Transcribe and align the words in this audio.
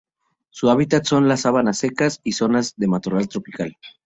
Su 0.49 0.71
hábitat 0.71 1.05
son 1.05 1.27
las 1.27 1.41
sabanas 1.41 1.77
secas 1.77 2.21
y 2.23 2.31
zonas 2.31 2.73
de 2.75 2.87
matorral 2.87 3.27
tropical. 3.29 3.77